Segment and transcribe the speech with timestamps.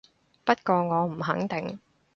[0.43, 1.79] 不過我唔肯定